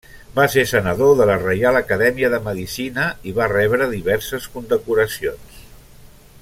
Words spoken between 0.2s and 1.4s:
Va ser senador de la